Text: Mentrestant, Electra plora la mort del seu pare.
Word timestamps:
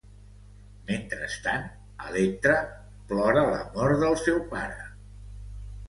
Mentrestant, 0.87 1.67
Electra 2.07 2.57
plora 3.13 3.47
la 3.53 3.63
mort 3.79 4.05
del 4.07 4.21
seu 4.27 4.45
pare. 4.57 4.93